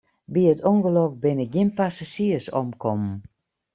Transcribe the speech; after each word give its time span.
By 0.33 0.41
it 0.51 0.59
ûngelok 0.71 1.13
binne 1.21 1.45
gjin 1.51 1.69
passazjiers 1.77 2.45
omkommen. 2.59 3.17